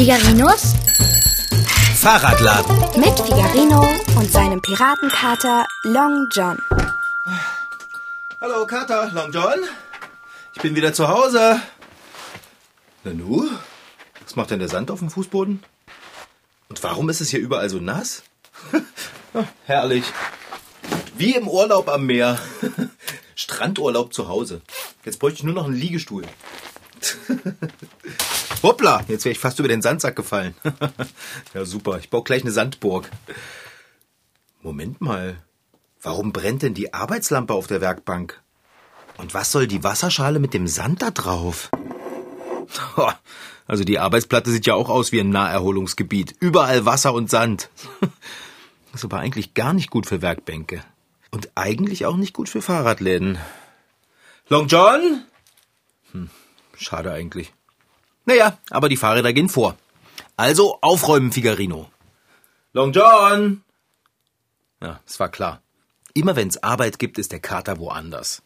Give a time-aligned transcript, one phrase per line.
[0.00, 0.74] Figarinos
[1.96, 2.74] Fahrradladen.
[2.98, 3.86] mit Figarino
[4.16, 6.56] und seinem Piratenkater Long John.
[8.40, 9.58] Hallo, Kater, Long John.
[10.54, 11.60] Ich bin wieder zu Hause.
[13.04, 13.50] Nanu,
[14.24, 15.62] was macht denn der Sand auf dem Fußboden?
[16.70, 18.22] Und warum ist es hier überall so nass?
[19.66, 20.04] Herrlich.
[21.18, 22.38] Wie im Urlaub am Meer.
[23.34, 24.62] Strandurlaub zu Hause.
[25.04, 26.24] Jetzt bräuchte ich nur noch einen Liegestuhl.
[28.62, 30.54] Hoppla, jetzt wäre ich fast über den Sandsack gefallen.
[31.54, 31.98] ja, super.
[31.98, 33.10] Ich baue gleich eine Sandburg.
[34.62, 35.42] Moment mal.
[36.02, 38.40] Warum brennt denn die Arbeitslampe auf der Werkbank?
[39.16, 41.70] Und was soll die Wasserschale mit dem Sand da drauf?
[43.66, 46.34] Also die Arbeitsplatte sieht ja auch aus wie ein Naherholungsgebiet.
[46.40, 47.70] Überall Wasser und Sand.
[48.94, 50.82] Ist aber eigentlich gar nicht gut für Werkbänke.
[51.30, 53.38] Und eigentlich auch nicht gut für Fahrradläden.
[54.48, 55.22] Long John?
[56.10, 56.30] Hm,
[56.80, 57.52] schade eigentlich.
[58.24, 59.76] Naja, aber die Fahrräder gehen vor.
[60.36, 61.90] Also aufräumen, Figarino.
[62.72, 63.62] Long John!
[64.80, 65.62] Ja, es war klar.
[66.14, 68.42] Immer wenn's Arbeit gibt, ist der Kater woanders.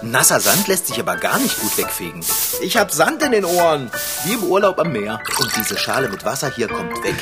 [0.00, 2.24] Nasser Sand lässt sich aber gar nicht gut wegfegen.
[2.62, 3.90] Ich hab Sand in den Ohren,
[4.24, 5.20] wie im Urlaub am Meer.
[5.38, 7.16] Und diese Schale mit Wasser hier kommt weg.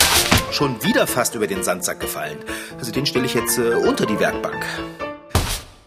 [0.53, 2.39] Schon wieder fast über den Sandsack gefallen.
[2.79, 4.65] Also den stelle ich jetzt äh, unter die Werkbank.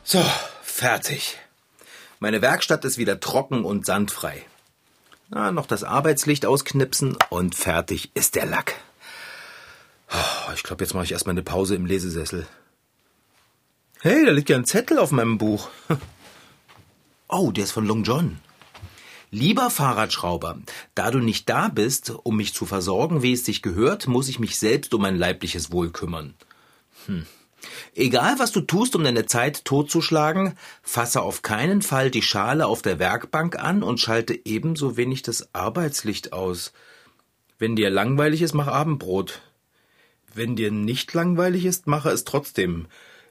[0.03, 0.23] So,
[0.61, 1.37] fertig.
[2.23, 4.45] Meine Werkstatt ist wieder trocken und sandfrei.
[5.27, 8.75] Na, noch das Arbeitslicht ausknipsen und fertig ist der Lack.
[10.09, 12.47] Oh, Ich glaube, jetzt mache ich erstmal eine Pause im Lesesessel.
[13.99, 15.67] Hey, da liegt ja ein Zettel auf meinem Buch.
[17.27, 18.39] Oh, der ist von Long John.
[19.29, 20.59] Lieber Fahrradschrauber,
[20.95, 24.39] da du nicht da bist, um mich zu versorgen, wie es sich gehört, muss ich
[24.39, 26.35] mich selbst um mein leibliches Wohl kümmern.
[27.07, 27.25] Hm.
[27.95, 32.81] Egal, was du tust, um deine Zeit totzuschlagen, fasse auf keinen Fall die Schale auf
[32.81, 36.73] der Werkbank an und schalte ebenso wenig das Arbeitslicht aus.
[37.59, 39.41] Wenn dir langweilig ist, mach Abendbrot.
[40.33, 42.87] Wenn dir nicht langweilig ist, mache es trotzdem.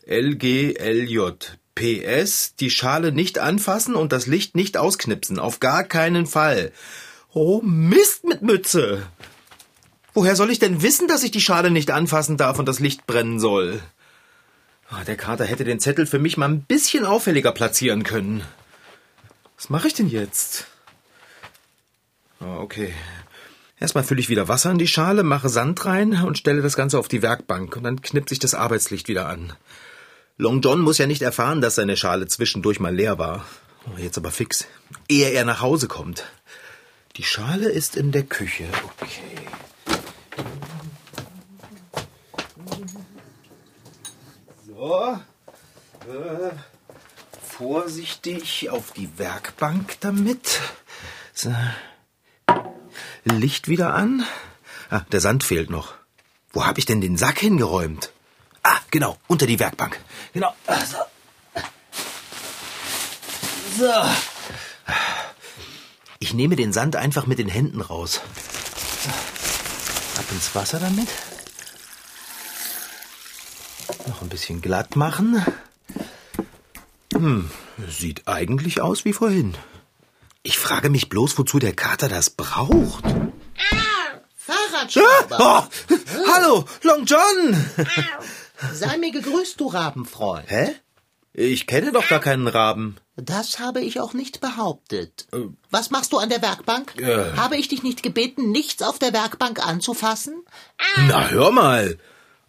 [0.07, 1.33] LGLJ.
[1.75, 5.39] PS, die Schale nicht anfassen und das Licht nicht ausknipsen.
[5.39, 6.73] Auf gar keinen Fall.
[7.33, 9.07] Oh, Mist mit Mütze.
[10.15, 13.07] Woher soll ich denn wissen, dass ich die Schale nicht anfassen darf und das Licht
[13.07, 13.81] brennen soll?
[14.93, 18.45] Ah, Der Kater hätte den Zettel für mich mal ein bisschen auffälliger platzieren können.
[19.57, 20.67] Was mache ich denn jetzt?
[22.41, 22.93] Ah, okay.
[23.81, 26.99] Erstmal fülle ich wieder Wasser in die Schale, mache Sand rein und stelle das Ganze
[26.99, 29.55] auf die Werkbank und dann knippt sich das Arbeitslicht wieder an.
[30.37, 33.45] Long John muss ja nicht erfahren, dass seine Schale zwischendurch mal leer war.
[33.87, 34.67] Oh, jetzt aber fix,
[35.09, 36.25] ehe er nach Hause kommt.
[37.17, 38.65] Die Schale ist in der Küche.
[39.01, 39.11] Okay.
[44.67, 45.19] So.
[46.09, 46.51] Äh,
[47.57, 50.61] vorsichtig auf die Werkbank damit.
[51.35, 51.55] So.
[53.25, 54.25] Licht wieder an.
[54.91, 55.95] Ah, der Sand fehlt noch.
[56.53, 58.13] Wo habe ich denn den Sack hingeräumt?
[58.63, 59.99] Ah, genau, unter die Werkbank.
[60.33, 60.55] Genau.
[60.67, 60.99] Ah, So.
[63.79, 63.93] so.
[66.19, 68.21] Ich nehme den Sand einfach mit den Händen raus.
[70.19, 71.09] Ab ins Wasser damit.
[74.07, 75.45] Noch ein bisschen glatt machen.
[77.13, 77.51] Hm,
[77.87, 79.55] sieht eigentlich aus wie vorhin.
[80.43, 83.05] Ich frage mich bloß, wozu der Kater das braucht.
[84.35, 85.39] Fahrradschrauber.
[85.39, 85.95] Oh,
[86.33, 87.67] hallo, Long John.
[88.73, 90.51] Sei mir gegrüßt, du Rabenfreund.
[90.51, 90.77] Hä?
[91.35, 92.97] Ich kenne doch gar keinen Raben.
[93.17, 95.27] Das habe ich auch nicht behauptet.
[95.71, 96.99] Was machst du an der Werkbank?
[96.99, 97.37] Äh.
[97.37, 100.43] Habe ich dich nicht gebeten, nichts auf der Werkbank anzufassen?
[101.07, 101.99] Na, hör mal.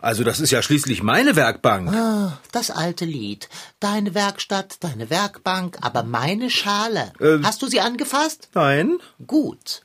[0.04, 1.88] Also, das ist ja schließlich meine Werkbank.
[1.96, 3.48] Ah, Das alte Lied.
[3.80, 7.14] Deine Werkstatt, deine Werkbank, aber meine Schale.
[7.22, 7.46] Ähm.
[7.46, 8.50] Hast du sie angefasst?
[8.54, 8.98] Nein?
[9.26, 9.84] Gut.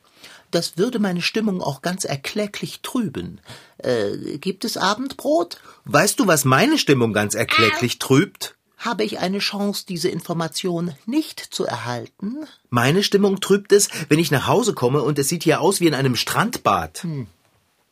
[0.51, 3.41] Das würde meine Stimmung auch ganz erklecklich trüben.
[3.79, 5.61] Äh, gibt es Abendbrot?
[5.85, 8.57] Weißt du, was meine Stimmung ganz erklecklich trübt?
[8.77, 12.39] Habe ich eine Chance, diese Information nicht zu erhalten?
[12.71, 15.87] Meine Stimmung trübt es, wenn ich nach Hause komme und es sieht hier aus wie
[15.87, 17.07] in einem Strandbad.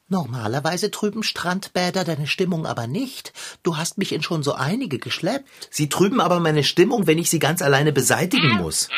[0.09, 3.33] Normalerweise trüben Strandbäder deine Stimmung aber nicht.
[3.65, 5.69] Du hast mich in schon so einige geschleppt.
[5.71, 8.89] Sie trüben aber meine Stimmung, wenn ich sie ganz alleine beseitigen muss.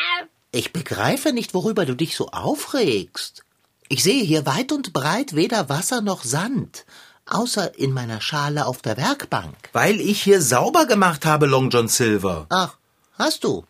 [0.51, 3.43] Ich begreife nicht, worüber du dich so aufregst.
[3.87, 6.85] Ich sehe hier weit und breit weder Wasser noch Sand,
[7.25, 9.55] außer in meiner Schale auf der Werkbank.
[9.73, 12.45] Weil ich hier sauber gemacht habe, Long John Silver.
[12.49, 12.75] Ach,
[13.17, 13.65] hast du?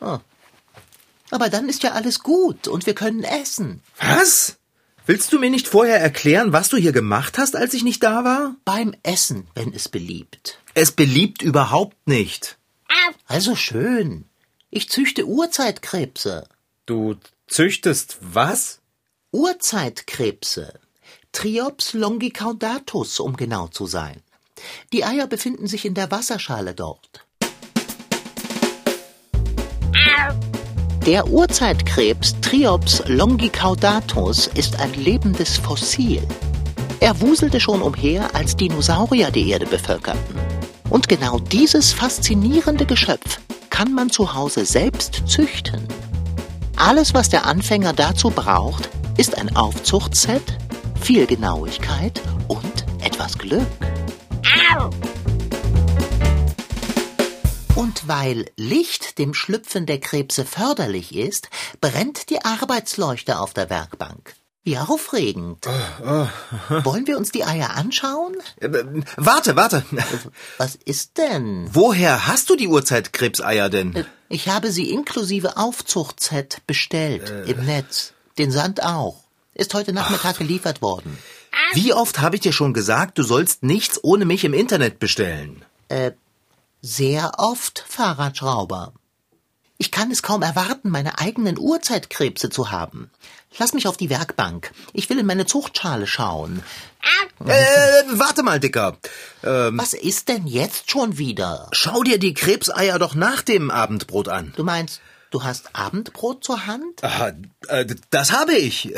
[0.00, 0.20] Ah.
[1.32, 3.82] Aber dann ist ja alles gut und wir können essen.
[3.98, 4.58] Was?
[5.06, 8.24] Willst du mir nicht vorher erklären, was du hier gemacht hast, als ich nicht da
[8.24, 8.56] war?
[8.64, 10.58] Beim Essen, wenn es beliebt.
[10.72, 12.56] Es beliebt überhaupt nicht.
[13.26, 14.24] Also schön.
[14.70, 16.48] Ich züchte Urzeitkrebse.
[16.86, 17.16] Du
[17.46, 18.80] züchtest was?
[19.30, 20.80] Urzeitkrebse.
[21.32, 24.22] Triops longicaudatus, um genau zu sein.
[24.94, 27.26] Die Eier befinden sich in der Wasserschale dort.
[31.06, 36.26] Der Urzeitkrebs Triops longicaudatus ist ein lebendes Fossil.
[36.98, 40.36] Er wuselte schon umher, als Dinosaurier die Erde bevölkerten.
[40.88, 45.86] Und genau dieses faszinierende Geschöpf kann man zu Hause selbst züchten.
[46.76, 50.56] Alles, was der Anfänger dazu braucht, ist ein Aufzuchtset,
[51.02, 53.66] viel Genauigkeit und etwas Glück.
[57.84, 61.50] Und weil Licht dem Schlüpfen der Krebse förderlich ist,
[61.82, 64.34] brennt die Arbeitsleuchte auf der Werkbank.
[64.62, 65.66] Wie aufregend.
[66.84, 68.36] Wollen wir uns die Eier anschauen?
[68.60, 68.70] Äh,
[69.18, 69.84] warte, warte.
[70.56, 71.68] Was ist denn?
[71.74, 74.06] Woher hast du die Urzeitkrebseier denn?
[74.30, 78.14] Ich habe sie inklusive Aufzuchtset bestellt im Netz.
[78.38, 79.24] Den Sand auch.
[79.52, 81.18] Ist heute Nachmittag geliefert worden.
[81.74, 85.66] Wie oft habe ich dir schon gesagt, du sollst nichts ohne mich im Internet bestellen?
[86.86, 88.92] Sehr oft, Fahrradschrauber.
[89.78, 93.10] Ich kann es kaum erwarten, meine eigenen Urzeitkrebse zu haben.
[93.56, 94.70] Lass mich auf die Werkbank.
[94.92, 96.62] Ich will in meine Zuchtschale schauen.
[97.46, 98.98] Äh, warte mal, Dicker.
[99.40, 101.70] Was ist denn jetzt schon wieder?
[101.72, 104.52] Schau dir die Krebseier doch nach dem Abendbrot an.
[104.54, 105.00] Du meinst,
[105.30, 107.02] du hast Abendbrot zur Hand?
[107.02, 107.32] Aha,
[107.68, 108.92] äh, das habe ich.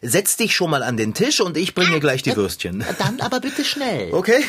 [0.00, 2.82] Setz dich schon mal an den Tisch und ich bringe gleich die Würstchen.
[2.98, 4.14] Dann aber bitte schnell.
[4.14, 4.42] Okay?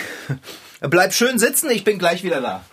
[0.79, 2.63] Bleib schön sitzen, ich bin gleich wieder da.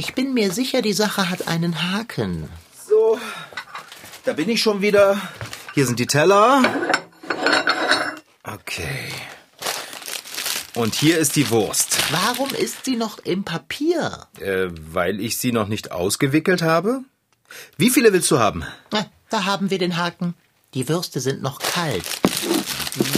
[0.00, 2.48] Ich bin mir sicher, die Sache hat einen Haken.
[2.88, 3.18] So,
[4.24, 5.20] da bin ich schon wieder.
[5.74, 6.62] Hier sind die Teller.
[8.44, 9.10] Okay.
[10.74, 11.98] Und hier ist die Wurst.
[12.12, 14.28] Warum ist sie noch im Papier?
[14.38, 17.00] Äh, weil ich sie noch nicht ausgewickelt habe?
[17.76, 18.64] Wie viele willst du haben?
[18.92, 20.34] Na, da haben wir den Haken.
[20.74, 22.06] Die Würste sind noch kalt.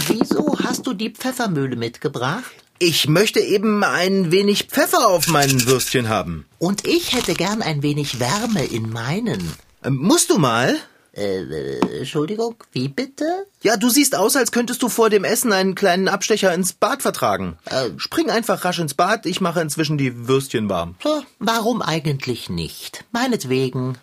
[0.07, 2.51] Wieso hast du die Pfeffermühle mitgebracht?
[2.83, 6.47] Ich möchte eben ein wenig Pfeffer auf meinen Würstchen haben.
[6.57, 9.53] Und ich hätte gern ein wenig Wärme in meinen.
[9.83, 10.79] Ähm, musst du mal?
[11.13, 13.45] Äh, Entschuldigung, wie bitte?
[13.61, 17.03] Ja, du siehst aus, als könntest du vor dem Essen einen kleinen Abstecher ins Bad
[17.03, 17.55] vertragen.
[17.97, 20.95] Spring einfach rasch ins Bad, ich mache inzwischen die Würstchen warm.
[21.37, 23.05] Warum eigentlich nicht?
[23.11, 23.99] Meinetwegen.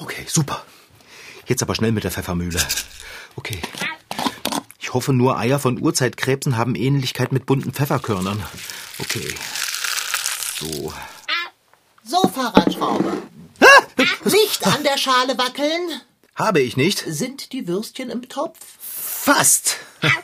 [0.00, 0.64] Okay, super.
[1.46, 2.60] Jetzt aber schnell mit der Pfeffermühle.
[3.36, 3.58] Okay.
[4.88, 8.42] Ich hoffe nur, Eier von Urzeitkrebsen haben Ähnlichkeit mit bunten Pfefferkörnern.
[8.98, 9.34] Okay.
[10.58, 10.94] So.
[12.04, 13.18] So, Fahrradschrauber.
[14.24, 16.00] Nicht an der Schale wackeln.
[16.34, 17.04] Habe ich nicht?
[17.06, 18.58] Sind die Würstchen im Topf?
[18.80, 19.76] Fast.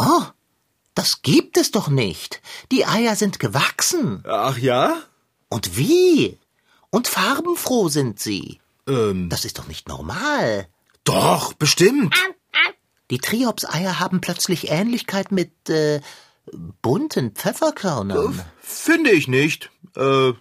[0.00, 0.22] Oh,
[0.94, 2.40] das gibt es doch nicht.
[2.70, 4.22] Die Eier sind gewachsen.
[4.28, 5.02] Ach ja?
[5.48, 6.38] Und wie?
[6.90, 8.60] Und farbenfroh sind sie.
[8.86, 10.68] Ähm, Das ist doch nicht normal.
[11.08, 12.14] Doch, bestimmt.
[13.10, 16.00] Die Triops-Eier haben plötzlich Ähnlichkeit mit äh,
[16.82, 18.42] bunten Pfefferkörnern.
[18.60, 19.70] Finde ich nicht.
[19.96, 20.32] Äh,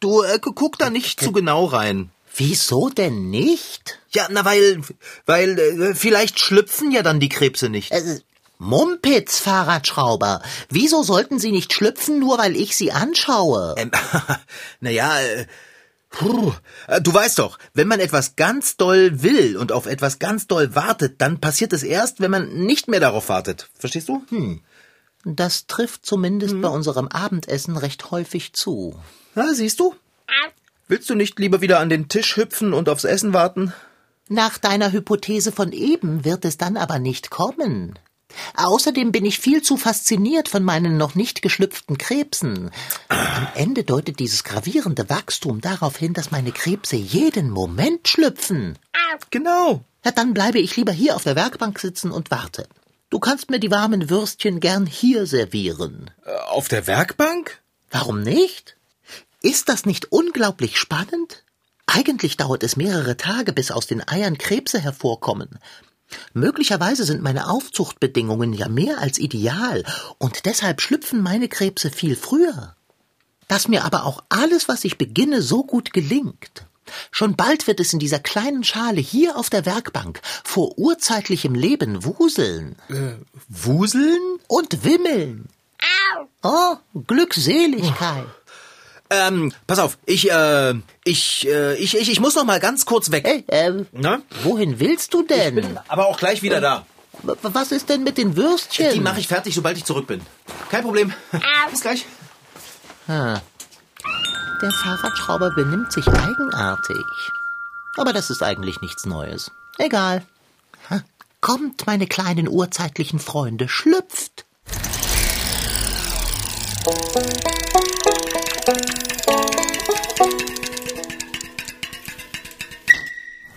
[0.00, 2.10] du äh, guck da nicht zu genau rein.
[2.34, 3.98] Wieso denn nicht?
[4.10, 4.82] Ja, na weil,
[5.24, 7.92] weil äh, vielleicht schlüpfen ja dann die Krebse nicht.
[7.92, 8.20] Äh,
[8.58, 10.42] Mumpitz, Fahrradschrauber.
[10.68, 13.74] Wieso sollten sie nicht schlüpfen, nur weil ich sie anschaue?
[13.78, 13.90] Ähm,
[14.80, 15.46] naja, äh,
[16.10, 16.52] puh,
[16.88, 20.74] äh, du weißt doch, wenn man etwas ganz doll will und auf etwas ganz doll
[20.74, 23.68] wartet, dann passiert es erst, wenn man nicht mehr darauf wartet.
[23.78, 24.22] Verstehst du?
[25.24, 28.98] Das trifft zumindest bei unserem Abendessen recht häufig zu.
[29.34, 29.94] Na, siehst du?
[30.88, 33.72] Willst du nicht lieber wieder an den Tisch hüpfen und aufs Essen warten?
[34.28, 37.98] Nach deiner Hypothese von eben wird es dann aber nicht kommen.
[38.56, 42.70] Außerdem bin ich viel zu fasziniert von meinen noch nicht geschlüpften Krebsen.
[43.08, 48.78] Am Ende deutet dieses gravierende Wachstum darauf hin, dass meine Krebse jeden Moment schlüpfen.
[49.30, 49.82] Genau.
[50.04, 52.68] Ja, dann bleibe ich lieber hier auf der Werkbank sitzen und warte.
[53.10, 56.10] Du kannst mir die warmen Würstchen gern hier servieren.
[56.24, 57.60] Äh, Auf der Werkbank?
[57.90, 58.76] Warum nicht?
[59.42, 61.44] Ist das nicht unglaublich spannend?
[61.86, 65.58] Eigentlich dauert es mehrere Tage, bis aus den Eiern Krebse hervorkommen.
[66.32, 69.84] Möglicherweise sind meine Aufzuchtbedingungen ja mehr als ideal
[70.18, 72.76] und deshalb schlüpfen meine Krebse viel früher.
[73.48, 76.66] Dass mir aber auch alles, was ich beginne, so gut gelingt.
[77.10, 82.04] Schon bald wird es in dieser kleinen Schale hier auf der Werkbank vor urzeitlichem Leben
[82.04, 82.76] wuseln
[83.48, 84.38] Wuseln?
[84.48, 85.48] und wimmeln.
[86.42, 88.26] Oh, Glückseligkeit.
[89.10, 93.10] Ähm, pass auf, ich, äh, ich, äh, ich, ich, ich muss noch mal ganz kurz
[93.12, 93.24] weg.
[93.26, 94.20] Hey, ähm, Na?
[94.42, 95.78] wohin willst du denn?
[95.88, 96.84] Aber auch gleich wieder da.
[97.22, 98.92] W- Was ist denn mit den Würstchen?
[98.92, 100.20] Die mache ich fertig, sobald ich zurück bin.
[100.70, 101.12] Kein Problem.
[101.70, 102.04] Bis gleich.
[103.08, 103.40] Der
[104.82, 107.04] Fahrradschrauber benimmt sich eigenartig.
[107.96, 109.50] Aber das ist eigentlich nichts Neues.
[109.78, 110.22] Egal.
[111.40, 114.44] Kommt, meine kleinen urzeitlichen Freunde, schlüpft.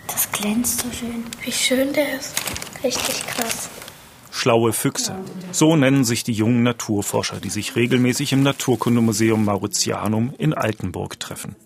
[0.06, 1.24] Das glänzt so schön.
[1.42, 2.36] Wie schön der ist.
[2.84, 3.70] Richtig krass.
[4.30, 5.16] Schlaue Füchse.
[5.50, 11.56] So nennen sich die jungen Naturforscher, die sich regelmäßig im Naturkundemuseum Mauritianum in Altenburg treffen.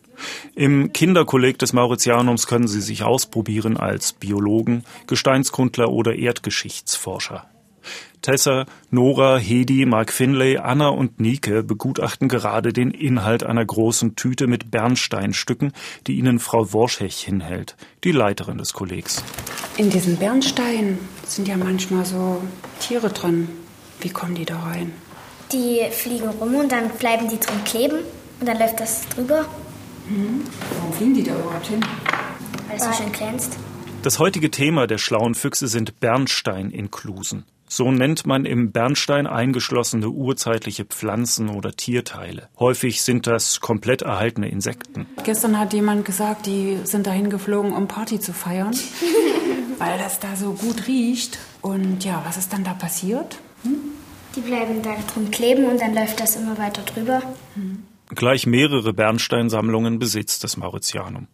[0.55, 7.47] Im Kinderkolleg des Mauritianums können sie sich ausprobieren als Biologen, Gesteinskundler oder Erdgeschichtsforscher.
[8.23, 14.47] Tessa, Nora, Hedi, Mark Finlay, Anna und Nike begutachten gerade den Inhalt einer großen Tüte
[14.47, 15.73] mit Bernsteinstücken,
[16.07, 19.23] die ihnen Frau Worschech hinhält, die Leiterin des Kollegs.
[19.77, 22.43] In diesen Bernsteinen sind ja manchmal so
[22.81, 23.49] Tiere drin.
[24.01, 24.93] Wie kommen die da rein?
[25.53, 27.99] Die fliegen rum und dann bleiben die drin kleben
[28.41, 29.47] und dann läuft das drüber,
[30.07, 31.81] Warum fliegen die da überhaupt hin?
[32.69, 33.57] weil es so schön glänzt.
[34.03, 37.45] Das heutige Thema der schlauen Füchse sind Bernsteininklusen.
[37.67, 42.49] So nennt man im Bernstein eingeschlossene urzeitliche Pflanzen oder Tierteile.
[42.59, 45.07] Häufig sind das komplett erhaltene Insekten.
[45.25, 48.75] Gestern hat jemand gesagt, die sind dahin geflogen, um Party zu feiern,
[49.79, 51.39] weil das da so gut riecht.
[51.63, 53.39] Und ja, was ist dann da passiert?
[54.37, 57.23] Die bleiben da drin kleben und dann läuft das immer weiter drüber.
[58.09, 61.29] Gleich mehrere Bernsteinsammlungen besitzt das Mauritianum.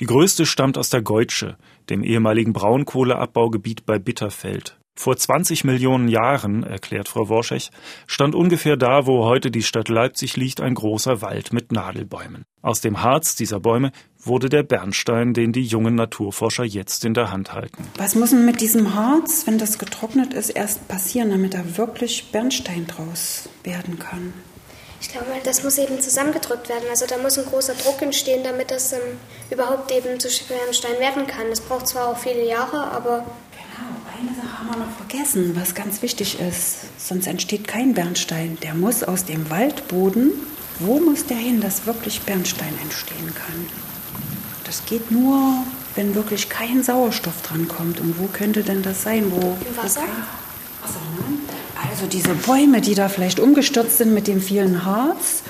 [0.00, 1.56] Die größte stammt aus der Geutsche,
[1.90, 4.78] dem ehemaligen Braunkohleabbaugebiet bei Bitterfeld.
[4.94, 7.70] Vor 20 Millionen Jahren, erklärt Frau Worschech,
[8.06, 12.44] stand ungefähr da, wo heute die Stadt Leipzig liegt, ein großer Wald mit Nadelbäumen.
[12.60, 17.32] Aus dem Harz dieser Bäume wurde der Bernstein, den die jungen Naturforscher jetzt in der
[17.32, 17.84] Hand halten.
[17.96, 22.30] Was muss denn mit diesem Harz, wenn das getrocknet ist, erst passieren, damit da wirklich
[22.30, 24.34] Bernstein draus werden kann?
[25.00, 26.84] Ich glaube, das muss eben zusammengedrückt werden.
[26.88, 29.00] Also da muss ein großer Druck entstehen, damit das ähm,
[29.50, 31.50] überhaupt eben zu Bernstein werden kann.
[31.50, 33.24] Das braucht zwar auch viele Jahre, aber
[34.72, 36.78] haben wir noch vergessen, was ganz wichtig ist.
[36.96, 38.56] Sonst entsteht kein Bernstein.
[38.62, 40.32] Der muss aus dem Waldboden,
[40.78, 43.66] wo muss der hin, dass wirklich Bernstein entstehen kann?
[44.64, 45.64] Das geht nur,
[45.94, 48.00] wenn wirklich kein Sauerstoff dran kommt.
[48.00, 49.30] Und wo könnte denn das sein?
[49.30, 50.00] Wo, Im Wasser?
[50.00, 51.38] Wo Wasser, ne?
[51.90, 55.42] Also diese Bäume, die da vielleicht umgestürzt sind mit dem vielen Harz,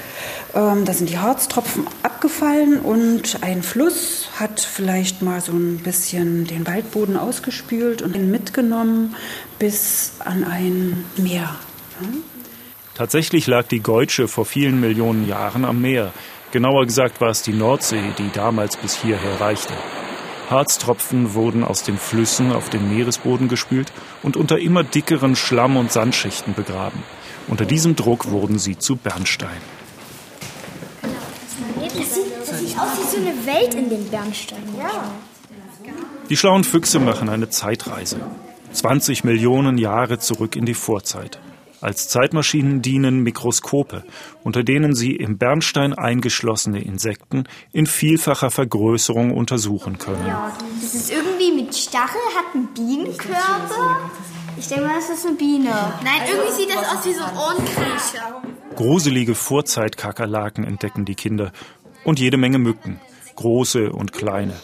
[0.55, 6.47] ähm, da sind die Harztropfen abgefallen und ein Fluss hat vielleicht mal so ein bisschen
[6.47, 9.15] den Waldboden ausgespült und ihn mitgenommen
[9.59, 11.57] bis an ein Meer.
[12.01, 12.09] ne?
[12.95, 16.13] Tatsächlich lag die Geutsche vor vielen Millionen Jahren am Meer.
[16.51, 19.73] Genauer gesagt war es die Nordsee, die damals bis hierher reichte.
[20.51, 23.91] Harztropfen wurden aus den Flüssen auf den Meeresboden gespült
[24.23, 27.03] und unter immer dickeren Schlamm- und Sandschichten begraben.
[27.49, 29.61] Unter diesem Druck wurden sie zu Bernstein.
[32.75, 34.77] Das sieht, aus wie so eine Welt in den Bernsteinen.
[34.79, 35.13] Ja.
[36.29, 38.21] Die schlauen Füchse machen eine Zeitreise.
[38.73, 41.39] 20 Millionen Jahre zurück in die Vorzeit.
[41.83, 44.05] Als Zeitmaschinen dienen Mikroskope,
[44.45, 50.33] unter denen sie im Bernstein eingeschlossene Insekten in vielfacher Vergrößerung untersuchen können.
[50.81, 54.11] Das ist irgendwie mit Stachel, hat einen Bienenkörper.
[54.57, 55.71] Ich denke mal, das ist eine Biene.
[56.05, 58.43] Nein, irgendwie sieht das aus wie so ein Ohrenkriecher.
[58.77, 61.53] Gruselige Vorzeitkackerlaken entdecken die Kinder
[62.05, 63.01] und jede Menge Mücken,
[63.37, 64.55] große und kleine.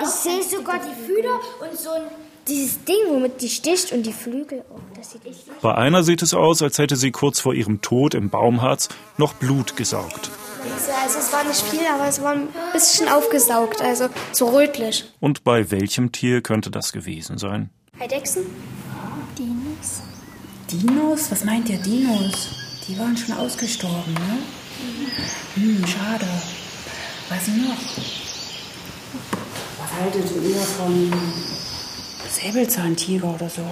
[0.00, 2.02] Ich sehe sogar die Fühler und so ein,
[2.46, 4.64] dieses Ding, womit die sticht und die Flügel.
[4.70, 7.80] Oh, das sieht echt Bei einer sieht es aus, als hätte sie kurz vor ihrem
[7.80, 10.30] Tod im Baumharz noch Blut gesaugt.
[10.62, 15.04] also es war nicht viel, aber es war ein bisschen aufgesaugt, also so rötlich.
[15.20, 17.70] Und bei welchem Tier könnte das gewesen sein?
[18.00, 18.46] Eidechsen?
[20.70, 21.30] Dinos?
[21.30, 22.48] Was meint ihr Dinos?
[22.86, 24.38] Die waren schon ausgestorben, ne?
[25.54, 26.26] Hm, schade.
[27.28, 27.76] Was noch?
[29.78, 31.12] Was haltet ihr von
[32.30, 33.62] Säbelzahntiger oder so?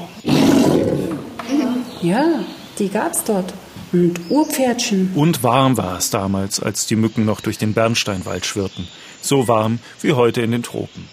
[2.03, 2.41] Ja,
[2.79, 3.55] die gab's dort.
[3.93, 5.13] Und Urpferdchen.
[5.15, 8.89] Und warm war es damals, als die Mücken noch durch den Bernsteinwald schwirrten.
[9.23, 11.09] So warm wie heute in den Tropen.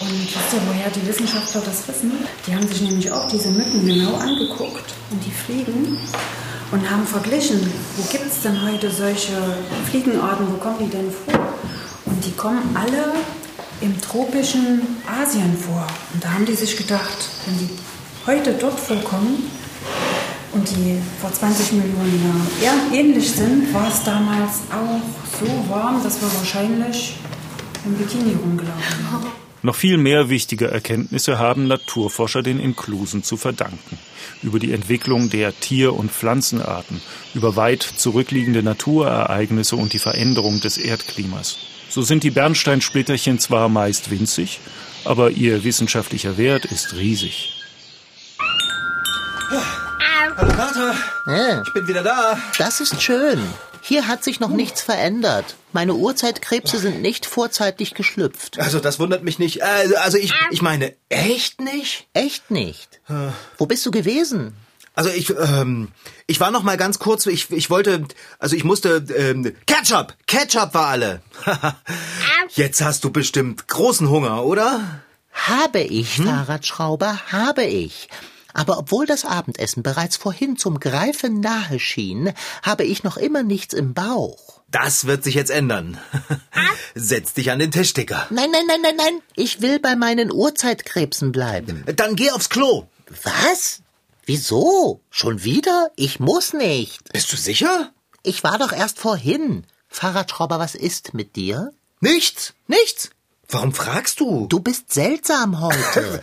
[0.00, 2.12] Und wisst ihr, woher die Wissenschaftler das wissen?
[2.46, 5.98] Die haben sich nämlich auch diese Mücken genau angeguckt und die Fliegen
[6.70, 7.60] und haben verglichen,
[7.96, 9.32] wo gibt es denn heute solche
[9.88, 11.54] Fliegenarten, wo kommen die denn vor?
[12.04, 13.14] Und die kommen alle
[13.80, 15.86] im tropischen Asien vor.
[16.12, 17.70] Und da haben die sich gedacht, wenn die
[18.26, 19.50] heute dort vorkommen
[20.52, 25.00] und die vor 20 Millionen Jahren ähnlich sind, war es damals auch
[25.40, 27.16] so warm, dass wir wahrscheinlich
[27.84, 29.26] im Bikini rumgelaufen haben.
[29.62, 33.98] Noch viel mehr wichtige Erkenntnisse haben Naturforscher den Inklusen zu verdanken.
[34.42, 37.00] Über die Entwicklung der Tier- und Pflanzenarten,
[37.34, 41.56] über weit zurückliegende Naturereignisse und die Veränderung des Erdklimas.
[41.88, 44.60] So sind die Bernsteinsplitterchen zwar meist winzig,
[45.04, 47.54] aber ihr wissenschaftlicher Wert ist riesig.
[50.38, 50.94] Hallo Kater,
[51.26, 52.38] Ja, ich bin wieder da.
[52.58, 53.40] das ist schön.
[53.82, 55.56] Hier hat sich noch nichts verändert.
[55.72, 58.58] Meine Urzeitkrebse sind nicht vorzeitig geschlüpft.
[58.58, 59.60] Also das wundert mich nicht.
[59.60, 62.06] Äh, Also ich, ich meine, echt nicht?
[62.14, 63.00] Echt nicht.
[63.56, 64.54] Wo bist du gewesen?
[64.94, 65.92] Also ich, ähm,
[66.26, 68.04] ich war noch mal ganz kurz, ich, ich wollte,
[68.40, 70.14] also ich musste, ähm, Ketchup!
[70.26, 71.22] Ketchup war alle.
[72.50, 75.02] Jetzt hast du bestimmt großen Hunger, oder?
[75.32, 78.08] Habe ich, Fahrradschrauber, habe ich.
[78.54, 83.74] Aber obwohl das Abendessen bereits vorhin zum Greifen nahe schien, habe ich noch immer nichts
[83.74, 84.60] im Bauch.
[84.70, 85.98] Das wird sich jetzt ändern.
[86.94, 88.26] Setz dich an den Tisch, Dicker.
[88.30, 89.20] Nein, nein, nein, nein, nein.
[89.34, 91.84] Ich will bei meinen Urzeitkrebsen bleiben.
[91.96, 92.86] Dann geh aufs Klo.
[93.22, 93.80] Was?
[94.26, 95.00] Wieso?
[95.10, 95.90] Schon wieder?
[95.96, 97.12] Ich muss nicht.
[97.12, 97.92] Bist du sicher?
[98.22, 99.64] Ich war doch erst vorhin.
[99.88, 101.72] Fahrradschrauber, was ist mit dir?
[102.00, 103.10] Nichts, nichts.
[103.50, 104.46] Warum fragst du?
[104.48, 106.22] Du bist seltsam heute.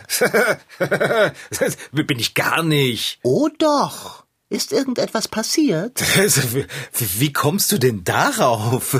[1.92, 3.18] Bin ich gar nicht.
[3.22, 4.24] oh doch.
[4.48, 6.00] Ist irgendetwas passiert?
[6.54, 6.66] Wie,
[7.20, 8.96] wie kommst du denn darauf?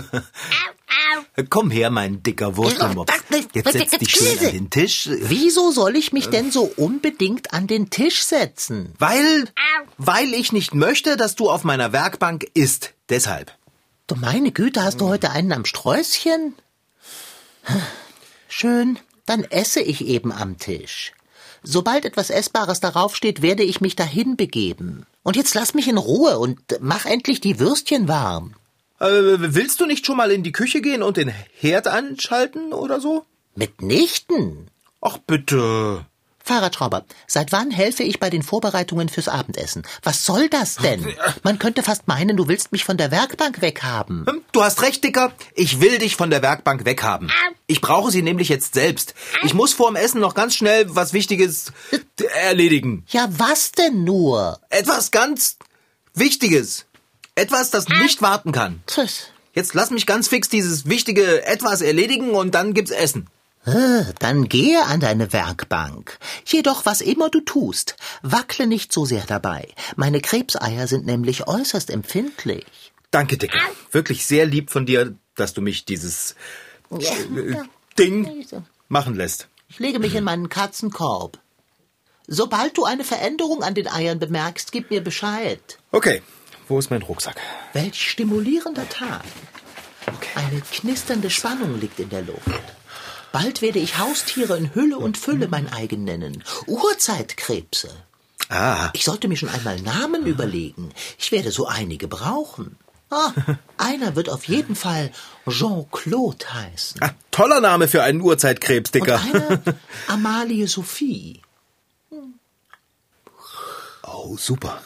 [1.51, 3.13] Komm her, mein dicker Wurstelmops.
[3.53, 5.09] Jetzt setz dich schön an den Tisch.
[5.21, 8.93] Wieso soll ich mich denn so unbedingt an den Tisch setzen?
[8.99, 9.45] Weil,
[9.99, 12.95] weil ich nicht möchte, dass du auf meiner Werkbank isst.
[13.09, 13.53] Deshalb.
[14.09, 16.55] Du meine Güte, hast du heute einen am Sträußchen?
[18.49, 21.13] Schön, dann esse ich eben am Tisch.
[21.63, 25.05] Sobald etwas Essbares darauf steht, werde ich mich dahin begeben.
[25.23, 28.55] Und jetzt lass mich in Ruhe und mach endlich die Würstchen warm.
[29.01, 33.01] Äh, willst du nicht schon mal in die Küche gehen und den Herd anschalten oder
[33.01, 33.25] so?
[33.55, 34.71] Mitnichten.
[35.01, 36.07] Ach bitte.
[36.47, 39.83] Fahrradschrauber, seit wann helfe ich bei den Vorbereitungen fürs Abendessen?
[40.05, 41.05] Was soll das denn?
[41.43, 44.25] Man könnte fast meinen, du willst mich von der Werkbank weghaben.
[44.27, 45.33] Hm, Du hast recht, Dicker.
[45.55, 47.31] Ich will dich von der Werkbank weghaben.
[47.67, 49.15] Ich brauche sie nämlich jetzt selbst.
[49.43, 51.73] Ich muss vorm Essen noch ganz schnell was Wichtiges
[52.43, 53.05] erledigen.
[53.09, 54.61] Ja, was denn nur?
[54.71, 55.57] Etwas ganz
[56.15, 56.87] Wichtiges.
[57.35, 58.83] Etwas, das nicht warten kann.
[58.87, 59.25] Tschüss.
[59.53, 63.27] Jetzt lass mich ganz fix dieses wichtige Etwas erledigen und dann gibt's Essen.
[63.67, 66.19] Äh, Dann gehe an deine Werkbank.
[66.47, 69.69] Jedoch, was immer du tust, wackle nicht so sehr dabei.
[69.97, 72.65] Meine Krebseier sind nämlich äußerst empfindlich.
[73.11, 73.59] Danke, Dicker.
[73.91, 76.37] Wirklich sehr lieb von dir, dass du mich dieses
[76.91, 77.57] äh,
[77.99, 78.47] Ding
[78.89, 79.49] machen lässt.
[79.69, 81.39] Ich lege mich in meinen Katzenkorb.
[82.29, 85.79] Sobald du eine Veränderung an den Eiern bemerkst, gib mir Bescheid.
[85.91, 86.23] Okay,
[86.69, 87.37] wo ist mein Rucksack?
[87.73, 89.25] Welch stimulierender Tag.
[90.37, 92.76] Eine knisternde Spannung liegt in der Luft.
[93.37, 96.43] Bald werde ich Haustiere in Hülle und Fülle mein eigen nennen.
[96.67, 97.91] Urzeitkrebse.
[98.49, 100.91] Ah, Ich sollte mir schon einmal Namen überlegen.
[101.19, 102.79] Ich werde so einige brauchen.
[103.11, 103.33] Ah,
[103.77, 105.13] einer wird auf jeden Fall
[105.47, 107.03] Jean-Claude heißen.
[107.03, 109.21] ah, toller Name für einen Urzeitkrebs, Und Dicker.
[109.21, 109.61] einer
[110.07, 111.43] Amalie Sophie.
[114.03, 114.81] Oh, super.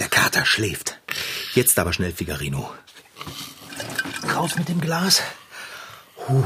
[0.00, 0.98] Der Kater schläft.
[1.54, 2.68] Jetzt aber schnell, Figarino.
[4.34, 5.22] Raus mit dem Glas.
[6.26, 6.42] Huh.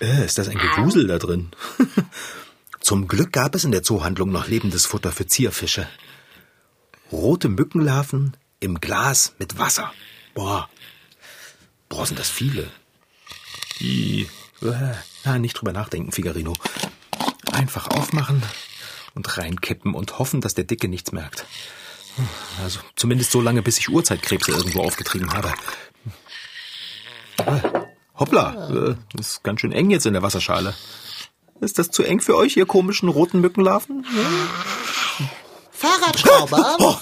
[0.00, 1.50] Äh, ist das ein Gewusel da drin?
[2.80, 5.88] Zum Glück gab es in der Zoohandlung noch lebendes Futter für Zierfische.
[7.10, 9.92] Rote Mückenlarven im Glas mit Wasser.
[10.34, 10.68] Boah.
[11.88, 12.70] Boah, sind das viele.
[13.80, 14.28] Die.
[14.62, 16.52] Äh, na, nicht drüber nachdenken, Figarino.
[17.52, 18.42] Einfach aufmachen
[19.14, 21.46] und reinkippen und hoffen, dass der Dicke nichts merkt.
[22.62, 25.52] Also zumindest so lange, bis ich Urzeitkrebse irgendwo aufgetrieben habe.
[27.38, 27.85] Ah,
[28.18, 30.74] hoppla, äh, das ist ganz schön eng jetzt in der Wasserschale.
[31.60, 34.04] Ist das zu eng für euch, ihr komischen roten Mückenlarven?
[35.72, 36.76] Fahrradschrauber?
[36.78, 36.96] Oh,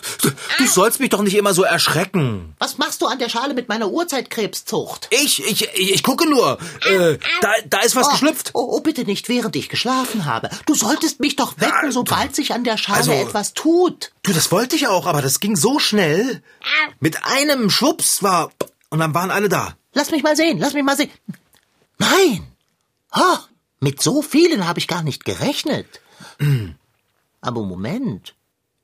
[0.59, 2.55] du, sollst mich doch nicht immer so erschrecken.
[2.59, 5.09] Was machst du an der Schale mit meiner Urzeitkrebszucht?
[5.11, 6.59] Ich, ich, ich gucke nur.
[6.88, 8.50] Äh, da, da ist was Oh, geschlüpft.
[8.55, 10.50] Oh, oh, bitte nicht, während ich geschlafen habe.
[10.66, 14.12] Du solltest mich doch wecken, Ja, sobald sich an der Schale also- etwas tut.
[14.22, 16.42] Du, das wollte ich auch, aber das ging so schnell.
[17.00, 18.50] Mit einem Schwups war...
[18.90, 19.74] Und dann waren alle da.
[19.94, 21.11] Lass mich mal sehen, lass mich mal sehen.
[21.98, 22.46] Nein.
[23.14, 23.38] Oh,
[23.80, 25.87] mit so vielen habe ich gar nicht gerechnet.
[27.40, 28.35] Aber Moment.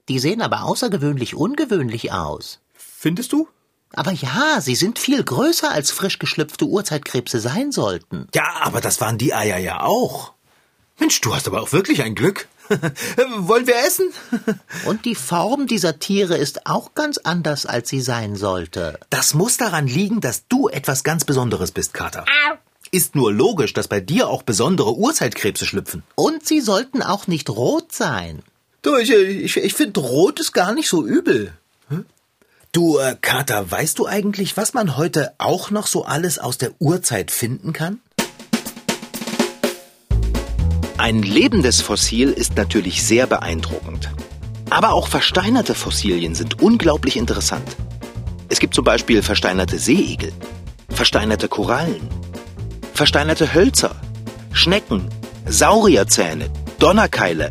[0.09, 2.59] Die sehen aber außergewöhnlich ungewöhnlich aus.
[2.75, 3.49] Findest du?
[3.93, 8.29] Aber ja, sie sind viel größer als frisch geschlüpfte Urzeitkrebse sein sollten.
[8.35, 10.33] Ja, aber das waren die Eier ja auch.
[10.99, 12.49] Mensch, du hast aber auch wirklich ein Glück.
[13.39, 14.13] Wollen wir essen?
[14.87, 18.99] Und die Form dieser Tiere ist auch ganz anders, als sie sein sollte.
[19.11, 22.25] Das muss daran liegen, dass du etwas ganz Besonderes bist, Kater.
[22.93, 26.03] Ist nur logisch, dass bei dir auch besondere Urzeitkrebse schlüpfen.
[26.15, 28.43] Und sie sollten auch nicht rot sein.
[28.83, 31.53] Du, ich, ich, ich finde Rot ist gar nicht so übel.
[31.89, 32.07] Hm?
[32.73, 36.73] Du, äh, Kater, weißt du eigentlich, was man heute auch noch so alles aus der
[36.79, 38.01] Urzeit finden kann?
[41.01, 44.11] Ein lebendes Fossil ist natürlich sehr beeindruckend.
[44.69, 47.75] Aber auch versteinerte Fossilien sind unglaublich interessant.
[48.51, 50.31] Es gibt zum Beispiel versteinerte Seeigel,
[50.91, 52.07] versteinerte Korallen,
[52.93, 53.97] versteinerte Hölzer,
[54.53, 55.09] Schnecken,
[55.47, 57.49] Saurierzähne, Donnerkeile,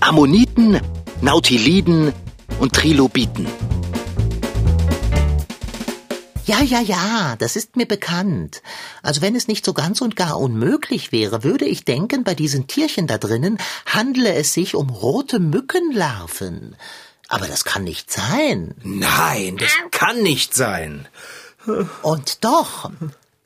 [0.00, 0.78] Ammoniten,
[1.22, 2.12] Nautiliden
[2.58, 3.46] und Trilobiten.
[6.50, 8.60] Ja, ja, ja, das ist mir bekannt.
[9.04, 12.66] Also wenn es nicht so ganz und gar unmöglich wäre, würde ich denken, bei diesen
[12.66, 16.74] Tierchen da drinnen handle es sich um rote Mückenlarven.
[17.28, 18.74] Aber das kann nicht sein.
[18.82, 21.06] Nein, das kann nicht sein.
[22.02, 22.90] Und doch.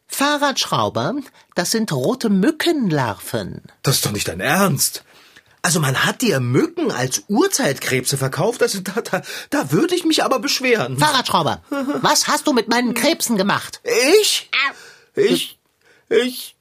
[0.06, 1.16] Fahrradschrauber,
[1.54, 3.60] das sind rote Mückenlarven.
[3.82, 5.04] Das ist doch nicht dein Ernst.
[5.64, 10.22] Also man hat dir Mücken als Urzeitkrebse verkauft, also da, da, da würde ich mich
[10.22, 10.98] aber beschweren.
[10.98, 11.62] Fahrradschrauber,
[12.02, 13.80] was hast du mit meinen Krebsen gemacht?
[14.12, 14.50] Ich?
[15.16, 15.58] Ich,
[16.10, 16.54] ich,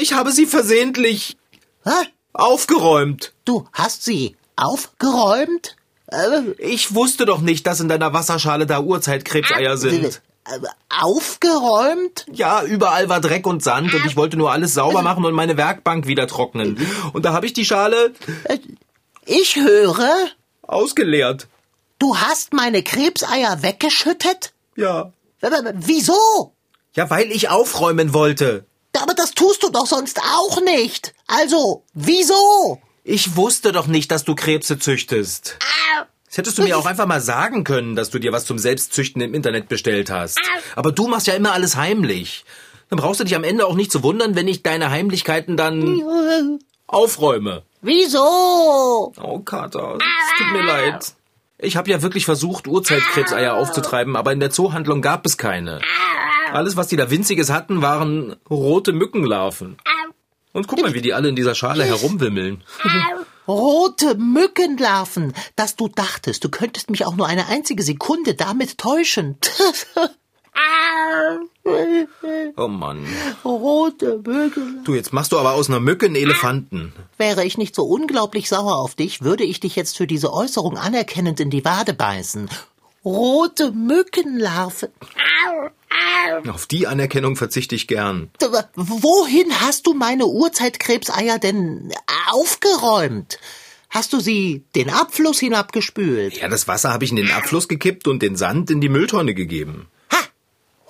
[0.00, 1.36] ich habe sie versehentlich
[1.84, 1.90] Hä?
[2.32, 3.34] aufgeräumt.
[3.44, 5.76] Du hast sie aufgeräumt?
[6.08, 10.22] Äh, Ich wusste doch nicht, dass in deiner Wasserschale da Urzeitkrebseier sind.
[10.46, 12.26] Äh, aufgeräumt?
[12.32, 15.56] Ja, überall war Dreck und Sand und ich wollte nur alles sauber machen und meine
[15.56, 16.78] Werkbank wieder trocknen.
[17.12, 18.12] Und da habe ich die Schale
[19.26, 20.28] Ich höre,
[20.62, 21.48] ausgeleert.
[21.98, 24.52] du hast meine Krebseier weggeschüttet?
[24.76, 25.12] Ja.
[25.74, 26.52] Wieso?
[26.94, 28.64] Ja, weil ich aufräumen wollte.
[29.00, 31.14] Aber das tust du doch sonst auch nicht.
[31.26, 32.80] Also, wieso?
[33.02, 35.58] Ich wusste doch nicht, dass du Krebse züchtest.
[36.34, 39.22] Das hättest du mir auch einfach mal sagen können, dass du dir was zum Selbstzüchten
[39.22, 40.40] im Internet bestellt hast.
[40.74, 42.44] Aber du machst ja immer alles heimlich.
[42.90, 46.02] Dann brauchst du dich am Ende auch nicht zu wundern, wenn ich deine Heimlichkeiten dann
[46.88, 47.62] aufräume.
[47.82, 49.12] Wieso?
[49.16, 51.14] Oh, Kater, es tut mir leid.
[51.58, 55.82] Ich habe ja wirklich versucht, Urzeitkrebseier aufzutreiben, aber in der Zoohandlung gab es keine.
[56.52, 59.76] Alles, was die da winziges hatten, waren rote Mückenlarven.
[60.52, 62.64] Und guck mal, wie die alle in dieser Schale herumwimmeln.
[63.46, 69.36] Rote Mückenlarven, dass du dachtest, du könntest mich auch nur eine einzige Sekunde damit täuschen.
[72.56, 73.04] Oh Mann.
[73.44, 74.84] Rote Mückenlarven.
[74.84, 76.92] Du, jetzt machst du aber aus einer Mücke einen Elefanten.
[77.18, 80.78] Wäre ich nicht so unglaublich sauer auf dich, würde ich dich jetzt für diese Äußerung
[80.78, 82.48] anerkennend in die Wade beißen.
[83.04, 84.90] Rote Mückenlarve.
[86.48, 88.30] Auf die Anerkennung verzichte ich gern.
[88.74, 91.92] Wohin hast du meine Urzeitkrebseier denn
[92.30, 93.38] aufgeräumt?
[93.90, 96.36] Hast du sie den Abfluss hinabgespült?
[96.38, 99.34] Ja, das Wasser habe ich in den Abfluss gekippt und den Sand in die Mülltonne
[99.34, 99.88] gegeben.
[100.12, 100.18] Ha!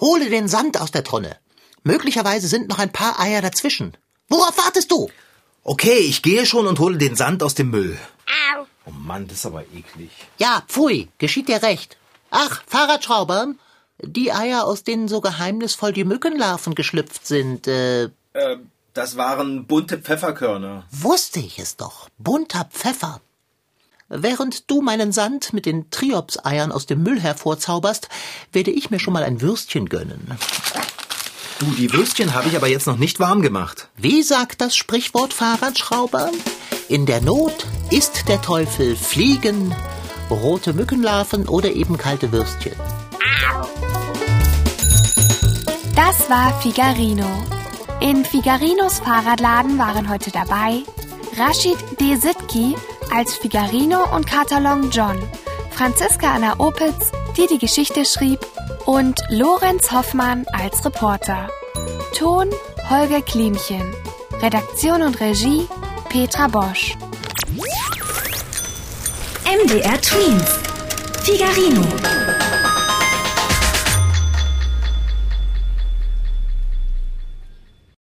[0.01, 1.37] Hole den Sand aus der Tonne.
[1.83, 3.97] Möglicherweise sind noch ein paar Eier dazwischen.
[4.29, 5.11] Worauf wartest du?
[5.65, 7.99] Okay, ich gehe schon und hole den Sand aus dem Müll.
[8.87, 10.11] Oh Mann, das ist aber eklig.
[10.39, 11.97] Ja, pfui, geschieht dir recht.
[12.31, 13.55] Ach, Fahrradschrauber,
[14.03, 18.57] die Eier, aus denen so geheimnisvoll die Mückenlarven geschlüpft sind, äh, Äh,
[18.95, 20.85] das waren bunte Pfefferkörner.
[20.91, 22.09] wusste ich es doch.
[22.19, 23.21] Bunter Pfeffer.
[24.09, 28.09] Während du meinen Sand mit den Triopseiern aus dem Müll hervorzauberst,
[28.53, 30.39] werde ich mir schon mal ein Würstchen gönnen.
[31.59, 33.89] Du, die Würstchen habe ich aber jetzt noch nicht warm gemacht.
[33.97, 36.31] Wie sagt das Sprichwort Fahrradschrauber?
[36.89, 39.75] In der Not isst der Teufel Fliegen,
[40.31, 42.75] rote Mückenlarven oder eben kalte Würstchen.
[45.97, 47.54] Das war Figarino.
[48.05, 50.83] In Figarinos Fahrradladen waren heute dabei
[51.39, 52.77] Rashid Desitki
[53.11, 55.17] als Figarino und Katalon John,
[55.71, 58.41] Franziska Anna Opitz, die die Geschichte schrieb,
[58.85, 61.49] und Lorenz Hoffmann als Reporter.
[62.15, 62.51] Ton
[62.91, 63.95] Holger Klimchen.
[64.43, 65.67] Redaktion und Regie
[66.11, 66.99] Petra Bosch.
[69.47, 70.59] MDR Twins.
[71.23, 72.24] Figarino.